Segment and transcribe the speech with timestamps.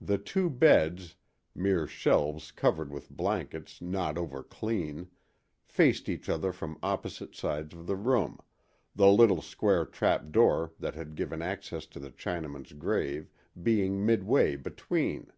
[0.00, 7.86] The two beds—mere shelves covered with blankets not overclean—faced each other from opposite sides of
[7.86, 8.38] the room,
[8.96, 13.28] the little square trapdoor that had given access to the Chinaman's grave
[13.62, 15.30] being midway between.